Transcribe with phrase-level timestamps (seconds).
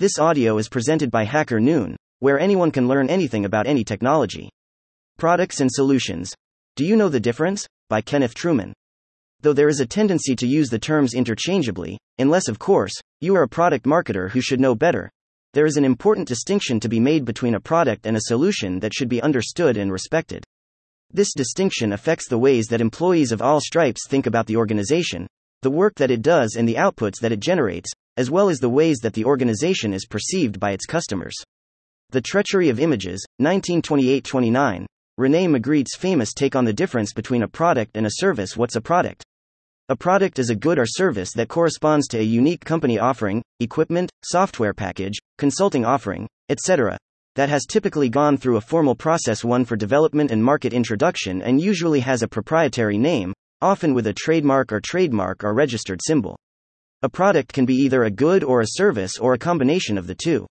[0.00, 4.48] This audio is presented by Hacker Noon, where anyone can learn anything about any technology.
[5.18, 6.32] Products and Solutions.
[6.74, 7.66] Do you know the difference?
[7.90, 8.72] By Kenneth Trueman.
[9.42, 13.42] Though there is a tendency to use the terms interchangeably, unless, of course, you are
[13.42, 15.10] a product marketer who should know better,
[15.52, 18.94] there is an important distinction to be made between a product and a solution that
[18.94, 20.42] should be understood and respected.
[21.12, 25.26] This distinction affects the ways that employees of all stripes think about the organization,
[25.60, 27.90] the work that it does, and the outputs that it generates,
[28.20, 31.34] as well as the ways that the organization is perceived by its customers.
[32.10, 34.86] The Treachery of Images, 1928 29.
[35.16, 38.58] Rene Magritte's famous take on the difference between a product and a service.
[38.58, 39.24] What's a product?
[39.88, 44.10] A product is a good or service that corresponds to a unique company offering, equipment,
[44.22, 46.98] software package, consulting offering, etc.,
[47.36, 51.58] that has typically gone through a formal process one for development and market introduction and
[51.58, 53.32] usually has a proprietary name,
[53.62, 56.36] often with a trademark or trademark or registered symbol.
[57.02, 60.14] A product can be either a good or a service or a combination of the
[60.14, 60.46] two.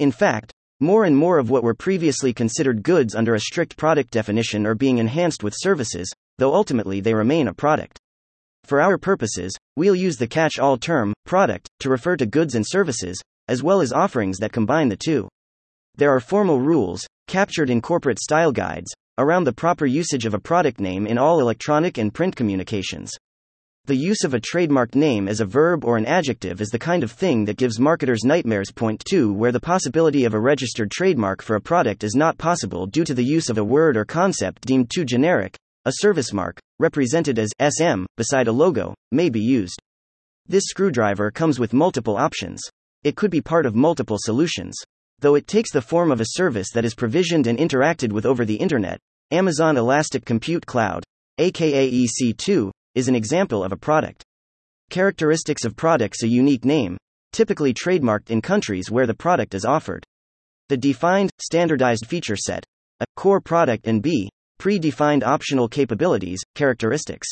[0.00, 4.10] In fact, more and more of what were previously considered goods under a strict product
[4.10, 8.00] definition are being enhanced with services, though ultimately they remain a product.
[8.64, 12.66] For our purposes, we'll use the catch all term, product, to refer to goods and
[12.66, 15.28] services, as well as offerings that combine the two.
[15.94, 20.40] There are formal rules, captured in corporate style guides, around the proper usage of a
[20.40, 23.12] product name in all electronic and print communications.
[23.86, 27.04] The use of a trademarked name as a verb or an adjective is the kind
[27.04, 28.72] of thing that gives marketers nightmares.
[28.72, 32.86] Point 2 Where the possibility of a registered trademark for a product is not possible
[32.86, 36.58] due to the use of a word or concept deemed too generic, a service mark,
[36.80, 39.80] represented as SM, beside a logo, may be used.
[40.48, 42.60] This screwdriver comes with multiple options.
[43.04, 44.74] It could be part of multiple solutions.
[45.20, 48.44] Though it takes the form of a service that is provisioned and interacted with over
[48.44, 48.98] the Internet,
[49.30, 51.04] Amazon Elastic Compute Cloud,
[51.38, 54.24] aka EC2, is an example of a product.
[54.90, 56.96] Characteristics of products a unique name,
[57.32, 60.02] typically trademarked in countries where the product is offered.
[60.70, 62.64] The defined, standardized feature set,
[63.00, 67.28] a core product, and B, predefined optional capabilities, characteristics.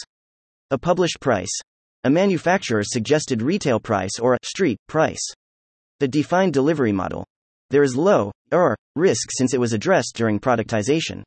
[0.70, 1.58] A published price,
[2.04, 5.26] a manufacturer's suggested retail price or a street price.
[6.00, 7.24] The defined delivery model,
[7.70, 11.22] there is low or risk since it was addressed during productization.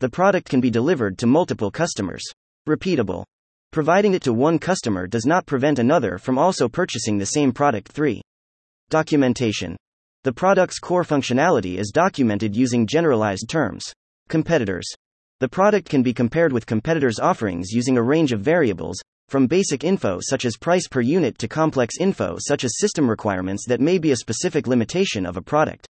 [0.00, 2.22] The product can be delivered to multiple customers.
[2.68, 3.24] Repeatable.
[3.72, 7.88] Providing it to one customer does not prevent another from also purchasing the same product.
[7.88, 8.20] 3.
[8.90, 9.78] Documentation.
[10.24, 13.90] The product's core functionality is documented using generalized terms.
[14.28, 14.84] Competitors.
[15.40, 19.00] The product can be compared with competitors' offerings using a range of variables,
[19.30, 23.64] from basic info such as price per unit to complex info such as system requirements
[23.66, 25.88] that may be a specific limitation of a product.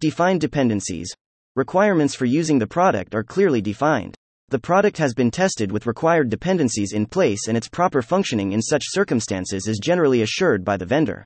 [0.00, 1.14] Defined dependencies.
[1.54, 4.16] Requirements for using the product are clearly defined.
[4.54, 8.62] The product has been tested with required dependencies in place and its proper functioning in
[8.62, 11.24] such circumstances is generally assured by the vendor.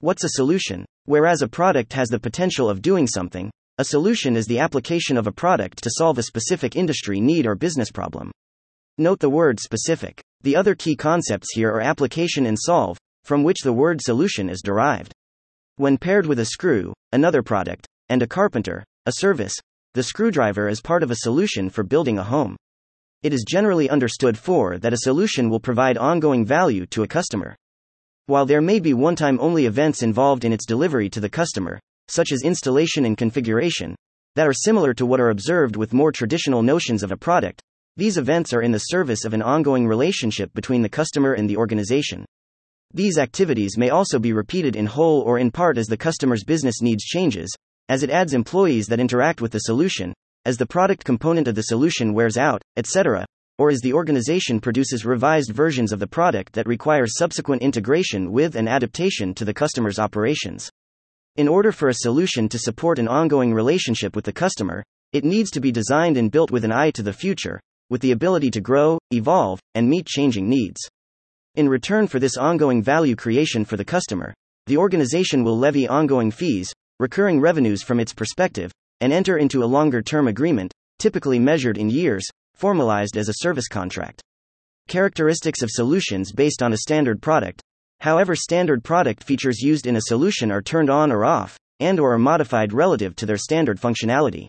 [0.00, 0.86] What's a solution?
[1.04, 5.26] Whereas a product has the potential of doing something, a solution is the application of
[5.26, 8.32] a product to solve a specific industry need or business problem.
[8.96, 10.22] Note the word specific.
[10.40, 14.62] The other key concepts here are application and solve, from which the word solution is
[14.64, 15.12] derived.
[15.76, 19.52] When paired with a screw, another product, and a carpenter, a service,
[19.94, 22.56] the screwdriver is part of a solution for building a home.
[23.22, 27.54] It is generally understood for that a solution will provide ongoing value to a customer.
[28.26, 31.78] While there may be one time only events involved in its delivery to the customer,
[32.08, 33.94] such as installation and configuration,
[34.34, 37.62] that are similar to what are observed with more traditional notions of a product,
[37.96, 41.56] these events are in the service of an ongoing relationship between the customer and the
[41.56, 42.24] organization.
[42.92, 46.82] These activities may also be repeated in whole or in part as the customer's business
[46.82, 47.54] needs changes,
[47.88, 50.12] as it adds employees that interact with the solution,
[50.44, 53.24] as the product component of the solution wears out, etc.,
[53.58, 58.56] or as the organization produces revised versions of the product that require subsequent integration with
[58.56, 60.70] and adaptation to the customer's operations.
[61.36, 65.50] In order for a solution to support an ongoing relationship with the customer, it needs
[65.52, 68.60] to be designed and built with an eye to the future, with the ability to
[68.60, 70.80] grow, evolve, and meet changing needs.
[71.54, 74.34] In return for this ongoing value creation for the customer,
[74.66, 79.66] the organization will levy ongoing fees, recurring revenues from its perspective, and enter into a
[79.66, 84.22] longer term agreement, typically measured in years, formalized as a service contract.
[84.88, 87.60] Characteristics of solutions based on a standard product.
[88.00, 92.14] However, standard product features used in a solution are turned on or off, and or
[92.14, 94.46] are modified relative to their standard functionality.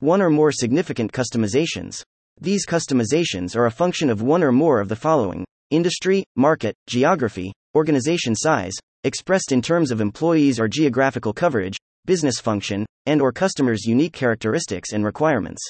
[0.00, 2.02] One or more significant customizations.
[2.40, 7.52] These customizations are a function of one or more of the following industry, market, geography,
[7.76, 8.72] organization size,
[9.04, 14.92] expressed in terms of employees or geographical coverage, business function, and or customers' unique characteristics
[14.92, 15.62] and requirements.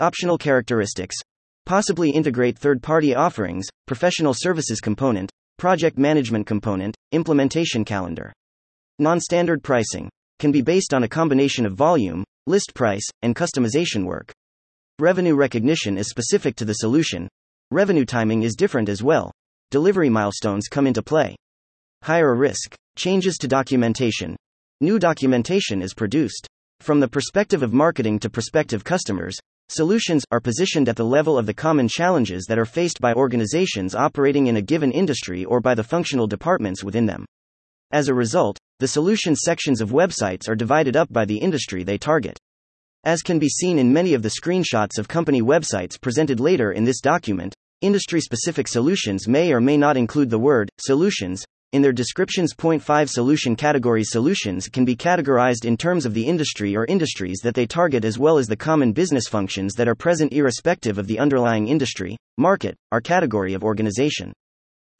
[0.00, 1.16] Optional characteristics.
[1.66, 8.32] Possibly integrate third-party offerings, professional services component, project management component, implementation calendar.
[8.98, 14.04] Non standard pricing can be based on a combination of volume, list price, and customization
[14.04, 14.32] work.
[14.98, 17.28] Revenue recognition is specific to the solution.
[17.70, 19.32] Revenue timing is different as well.
[19.70, 21.36] Delivery milestones come into play.
[22.04, 22.74] Higher risk.
[22.96, 24.34] Changes to documentation.
[24.80, 26.48] New documentation is produced.
[26.80, 29.38] From the perspective of marketing to prospective customers,
[29.68, 33.94] solutions are positioned at the level of the common challenges that are faced by organizations
[33.94, 37.24] operating in a given industry or by the functional departments within them.
[37.92, 41.98] As a result, the solutions sections of websites are divided up by the industry they
[41.98, 42.36] target.
[43.04, 46.82] As can be seen in many of the screenshots of company websites presented later in
[46.82, 51.92] this document, industry specific solutions may or may not include the word solutions in their
[51.92, 52.54] descriptions.
[52.54, 57.40] Point 5 Solution categories Solutions can be categorized in terms of the industry or industries
[57.42, 61.06] that they target as well as the common business functions that are present irrespective of
[61.06, 64.32] the underlying industry, market, or category of organization.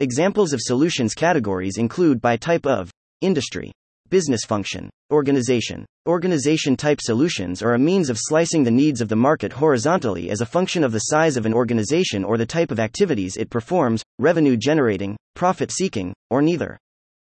[0.00, 2.90] Examples of solutions categories include by type of
[3.20, 3.70] industry,
[4.12, 4.90] Business function.
[5.10, 5.86] Organization.
[6.06, 10.42] Organization type solutions are a means of slicing the needs of the market horizontally as
[10.42, 14.02] a function of the size of an organization or the type of activities it performs,
[14.18, 16.76] revenue generating, profit seeking, or neither.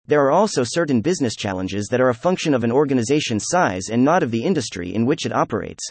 [0.07, 4.03] There are also certain business challenges that are a function of an organization's size and
[4.03, 5.87] not of the industry in which it operates.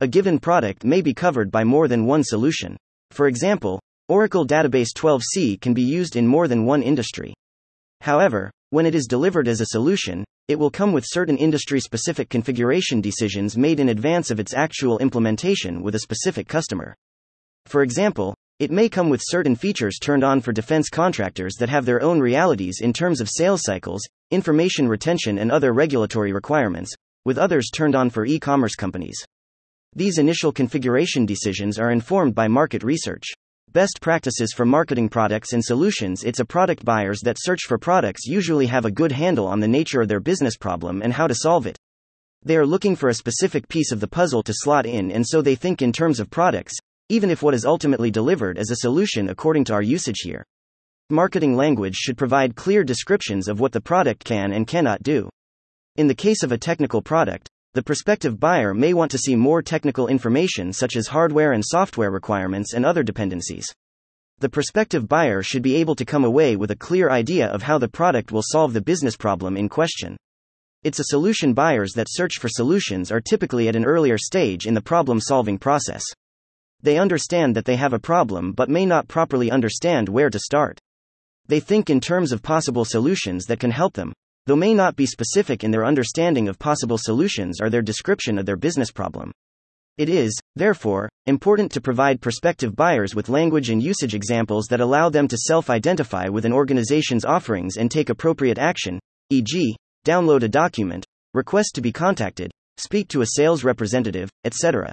[0.00, 2.78] A given product may be covered by more than one solution.
[3.10, 7.34] For example, Oracle Database 12c can be used in more than one industry.
[8.00, 12.28] However, when it is delivered as a solution, it will come with certain industry specific
[12.28, 16.94] configuration decisions made in advance of its actual implementation with a specific customer.
[17.66, 21.84] For example, it may come with certain features turned on for defense contractors that have
[21.84, 27.38] their own realities in terms of sales cycles, information retention, and other regulatory requirements, with
[27.38, 29.22] others turned on for e commerce companies.
[29.94, 33.24] These initial configuration decisions are informed by market research.
[33.76, 38.24] Best practices for marketing products and solutions It's a product buyers that search for products
[38.24, 41.34] usually have a good handle on the nature of their business problem and how to
[41.34, 41.76] solve it.
[42.42, 45.42] They are looking for a specific piece of the puzzle to slot in, and so
[45.42, 46.72] they think in terms of products,
[47.10, 50.42] even if what is ultimately delivered is a solution according to our usage here.
[51.10, 55.28] Marketing language should provide clear descriptions of what the product can and cannot do.
[55.96, 59.60] In the case of a technical product, the prospective buyer may want to see more
[59.60, 63.66] technical information such as hardware and software requirements and other dependencies.
[64.38, 67.76] The prospective buyer should be able to come away with a clear idea of how
[67.76, 70.16] the product will solve the business problem in question.
[70.84, 74.72] It's a solution buyers that search for solutions are typically at an earlier stage in
[74.72, 76.02] the problem solving process.
[76.80, 80.80] They understand that they have a problem but may not properly understand where to start.
[81.46, 84.14] They think in terms of possible solutions that can help them,
[84.46, 88.46] though may not be specific in their understanding of possible solutions or their description of
[88.46, 89.32] their business problem.
[89.98, 95.08] It is, therefore, important to provide prospective buyers with language and usage examples that allow
[95.08, 99.00] them to self identify with an organization's offerings and take appropriate action,
[99.30, 104.92] e.g., download a document, request to be contacted, speak to a sales representative, etc.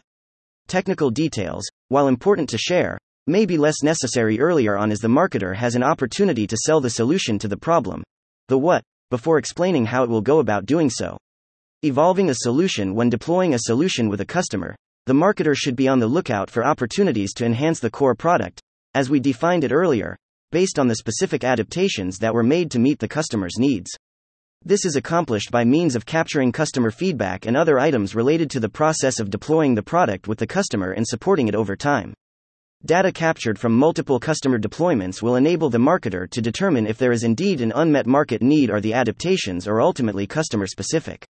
[0.67, 2.97] Technical details, while important to share,
[3.27, 6.89] may be less necessary earlier on as the marketer has an opportunity to sell the
[6.89, 8.03] solution to the problem.
[8.47, 8.83] The what,
[9.13, 11.15] before explaining how it will go about doing so.
[11.83, 14.75] Evolving a solution When deploying a solution with a customer,
[15.05, 18.59] the marketer should be on the lookout for opportunities to enhance the core product,
[18.95, 20.17] as we defined it earlier,
[20.51, 23.91] based on the specific adaptations that were made to meet the customer's needs.
[24.65, 28.67] This is accomplished by means of capturing customer feedback and other items related to the
[28.67, 32.15] process of deploying the product with the customer and supporting it over time.
[32.85, 37.23] Data captured from multiple customer deployments will enable the marketer to determine if there is
[37.23, 41.25] indeed an unmet market need or the adaptations are ultimately customer specific.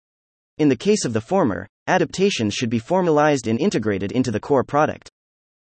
[0.59, 4.63] In the case of the former, adaptations should be formalized and integrated into the core
[4.63, 5.11] product.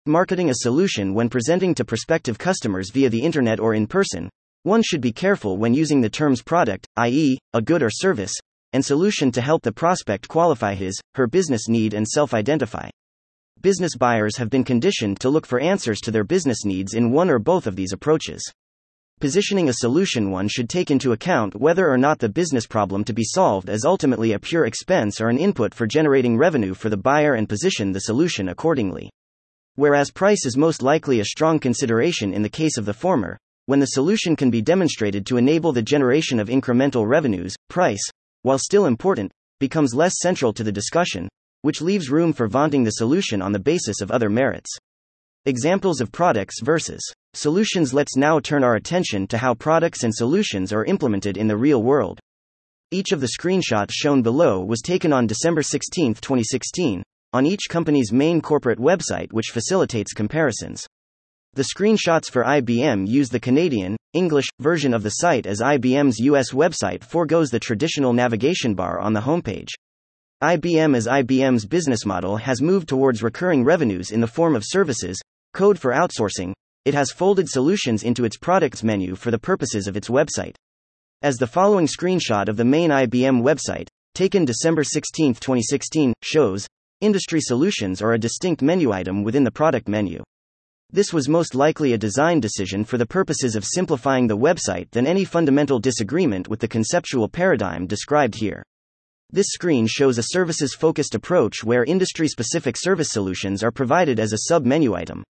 [0.06, 4.30] Marketing a solution when presenting to prospective customers via the internet or in person,
[4.62, 8.34] one should be careful when using the terms product, i.e., a good or service,
[8.72, 12.88] and solution to help the prospect qualify his, her business need and self identify
[13.62, 17.30] business buyers have been conditioned to look for answers to their business needs in one
[17.30, 18.42] or both of these approaches.
[19.20, 23.12] Positioning a solution one should take into account whether or not the business problem to
[23.12, 26.96] be solved is ultimately a pure expense or an input for generating revenue for the
[26.96, 29.08] buyer and position the solution accordingly.
[29.76, 33.78] Whereas price is most likely a strong consideration in the case of the former, when
[33.78, 38.02] the solution can be demonstrated to enable the generation of incremental revenues, price,
[38.42, 41.28] while still important, becomes less central to the discussion,
[41.62, 44.70] which leaves room for vaunting the solution on the basis of other merits.
[45.46, 47.00] Examples of products versus
[47.34, 51.56] solutions Let's now turn our attention to how products and solutions are implemented in the
[51.56, 52.20] real world.
[52.92, 57.02] Each of the screenshots shown below was taken on December 16, 2016,
[57.32, 60.86] on each company's main corporate website, which facilitates comparisons.
[61.54, 66.52] The screenshots for IBM use the Canadian, English, version of the site as IBM's US
[66.52, 69.68] website foregoes the traditional navigation bar on the homepage.
[70.42, 75.16] IBM as IBM's business model has moved towards recurring revenues in the form of services,
[75.54, 76.52] code for outsourcing,
[76.84, 80.56] it has folded solutions into its products menu for the purposes of its website.
[81.22, 86.66] As the following screenshot of the main IBM website, taken December 16, 2016, shows,
[87.00, 90.24] industry solutions are a distinct menu item within the product menu.
[90.90, 95.06] This was most likely a design decision for the purposes of simplifying the website than
[95.06, 98.64] any fundamental disagreement with the conceptual paradigm described here.
[99.34, 104.34] This screen shows a services focused approach where industry specific service solutions are provided as
[104.34, 105.24] a sub menu item.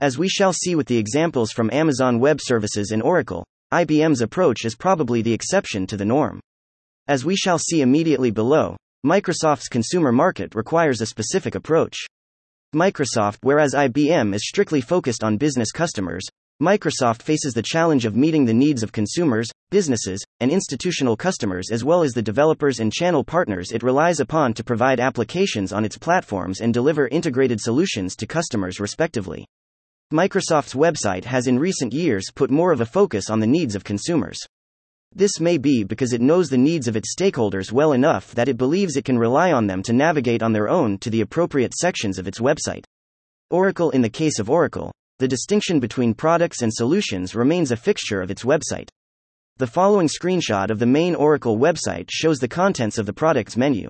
[0.00, 4.64] As we shall see with the examples from Amazon Web Services and Oracle, IBM's approach
[4.64, 6.38] is probably the exception to the norm.
[7.08, 11.96] As we shall see immediately below, Microsoft's consumer market requires a specific approach.
[12.72, 16.24] Microsoft, whereas IBM is strictly focused on business customers,
[16.62, 21.82] Microsoft faces the challenge of meeting the needs of consumers, businesses, and institutional customers as
[21.82, 25.98] well as the developers and channel partners it relies upon to provide applications on its
[25.98, 29.44] platforms and deliver integrated solutions to customers respectively.
[30.12, 33.82] Microsoft's website has in recent years put more of a focus on the needs of
[33.82, 34.38] consumers.
[35.12, 38.56] This may be because it knows the needs of its stakeholders well enough that it
[38.56, 42.20] believes it can rely on them to navigate on their own to the appropriate sections
[42.20, 42.84] of its website.
[43.50, 44.92] Oracle In the case of Oracle,
[45.22, 48.88] the distinction between products and solutions remains a fixture of its website.
[49.58, 53.88] The following screenshot of the main Oracle website shows the contents of the products menu.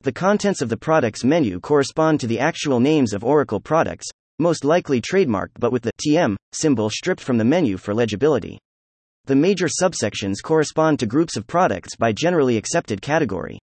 [0.00, 4.06] The contents of the products menu correspond to the actual names of Oracle products,
[4.40, 8.58] most likely trademarked but with the TM symbol stripped from the menu for legibility.
[9.26, 13.60] The major subsections correspond to groups of products by generally accepted category,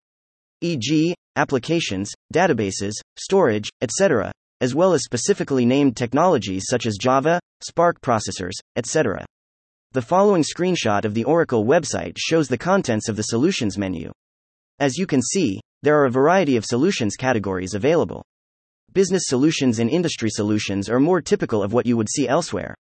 [0.61, 4.31] e.g., applications, databases, storage, etc.,
[4.61, 9.25] as well as specifically named technologies such as Java, SPARC processors, etc.
[9.93, 14.11] The following screenshot of the Oracle website shows the contents of the solutions menu.
[14.79, 18.23] As you can see, there are a variety of solutions categories available.
[18.91, 22.75] Business solutions and industry solutions are more typical of what you would see elsewhere.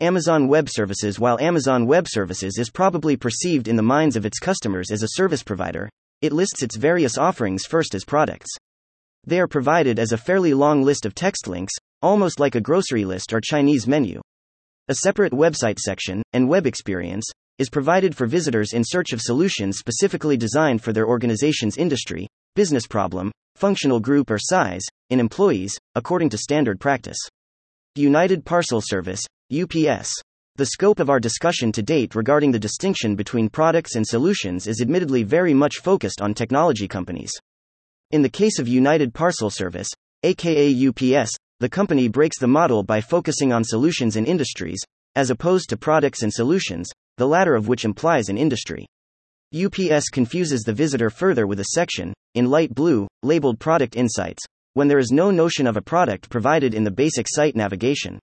[0.00, 4.38] Amazon Web Services While Amazon Web Services is probably perceived in the minds of its
[4.38, 5.88] customers as a service provider,
[6.20, 8.50] it lists its various offerings first as products.
[9.24, 13.04] They are provided as a fairly long list of text links, almost like a grocery
[13.04, 14.20] list or Chinese menu.
[14.88, 17.24] A separate website section, and web experience,
[17.58, 22.26] is provided for visitors in search of solutions specifically designed for their organization's industry,
[22.56, 27.18] business problem, functional group, or size, in employees, according to standard practice.
[27.94, 30.10] United Parcel Service, UPS.
[30.56, 34.80] The scope of our discussion to date regarding the distinction between products and solutions is
[34.80, 37.30] admittedly very much focused on technology companies.
[38.12, 39.88] In the case of United Parcel Service,
[40.22, 44.82] aka UPS, the company breaks the model by focusing on solutions and industries,
[45.16, 48.86] as opposed to products and solutions, the latter of which implies an industry.
[49.54, 54.88] UPS confuses the visitor further with a section, in light blue, labeled Product Insights, when
[54.88, 58.18] there is no notion of a product provided in the basic site navigation.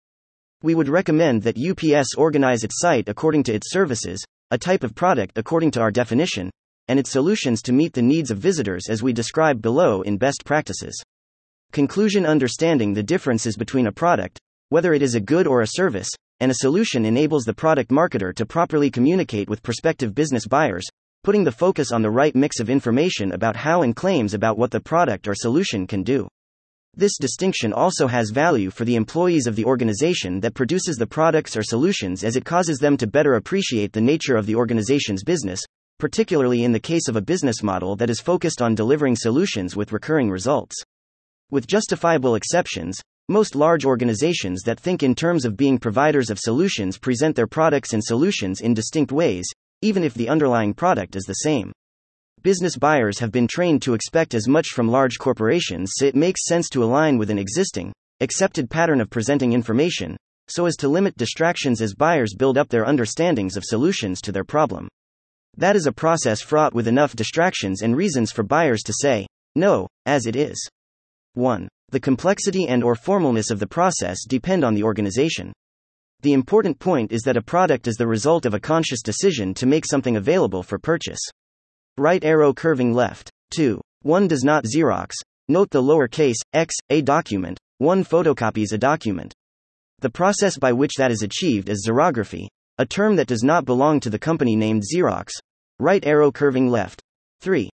[0.62, 4.94] We would recommend that UPS organize its site according to its services, a type of
[4.94, 6.52] product according to our definition,
[6.90, 10.44] and its solutions to meet the needs of visitors as we describe below in best
[10.44, 11.02] practices.
[11.72, 16.10] Conclusion Understanding the differences between a product, whether it is a good or a service,
[16.40, 20.86] and a solution enables the product marketer to properly communicate with prospective business buyers,
[21.24, 24.72] putting the focus on the right mix of information about how and claims about what
[24.72, 26.28] the product or solution can do.
[26.96, 31.56] This distinction also has value for the employees of the organization that produces the products
[31.56, 35.62] or solutions as it causes them to better appreciate the nature of the organization's business,
[36.00, 39.92] particularly in the case of a business model that is focused on delivering solutions with
[39.92, 40.76] recurring results.
[41.52, 46.98] With justifiable exceptions, most large organizations that think in terms of being providers of solutions
[46.98, 49.46] present their products and solutions in distinct ways,
[49.82, 51.72] even if the underlying product is the same.
[52.42, 56.46] Business buyers have been trained to expect as much from large corporations, so it makes
[56.46, 57.92] sense to align with an existing,
[58.22, 60.16] accepted pattern of presenting information,
[60.48, 64.46] so as to limit distractions as buyers build up their understandings of solutions to their
[64.46, 64.88] problem.
[65.58, 69.88] That is a process fraught with enough distractions and reasons for buyers to say, no,
[70.06, 70.70] as it is.
[71.34, 71.68] 1.
[71.90, 75.52] The complexity and or formalness of the process depend on the organization.
[76.22, 79.66] The important point is that a product is the result of a conscious decision to
[79.66, 81.22] make something available for purchase.
[81.98, 83.30] Right arrow curving left.
[83.52, 83.82] 2.
[84.04, 85.12] 1 does not Xerox.
[85.48, 87.58] Note the lowercase x, a document.
[87.80, 89.34] 1 photocopies a document.
[90.00, 92.48] The process by which that is achieved is xerography,
[92.80, 95.32] a term that does not belong to the company named Xerox.
[95.80, 97.02] Right arrow curving left.
[97.42, 97.70] 3.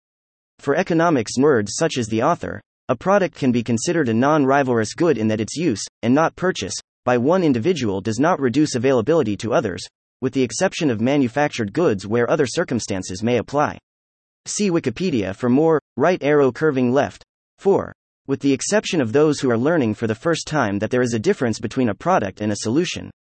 [0.61, 4.95] For economics nerds such as the author, a product can be considered a non rivalrous
[4.97, 9.37] good in that its use, and not purchase, by one individual does not reduce availability
[9.39, 9.85] to others,
[10.21, 13.79] with the exception of manufactured goods where other circumstances may apply.
[14.47, 15.81] See Wikipedia for more.
[15.97, 17.25] Right arrow curving left.
[17.59, 17.93] 4.
[18.29, 21.13] With the exception of those who are learning for the first time that there is
[21.13, 23.11] a difference between a product and a solution.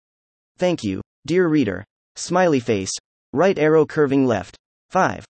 [0.58, 1.84] Thank you, dear reader.
[2.16, 2.90] Smiley face.
[3.32, 4.56] Right arrow curving left.
[4.90, 5.24] 5.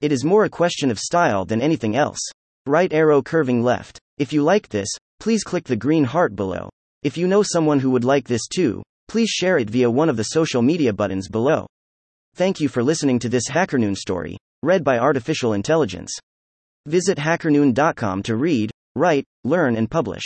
[0.00, 2.20] It is more a question of style than anything else.
[2.66, 3.98] Right arrow curving left.
[4.18, 4.88] If you like this,
[5.20, 6.68] please click the green heart below.
[7.02, 10.16] If you know someone who would like this too, please share it via one of
[10.16, 11.66] the social media buttons below.
[12.34, 16.12] Thank you for listening to this HackerNoon story, read by Artificial Intelligence.
[16.86, 20.24] Visit hackerNoon.com to read, write, learn, and publish.